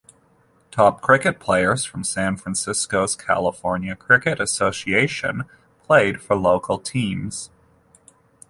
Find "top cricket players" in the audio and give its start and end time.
0.71-1.85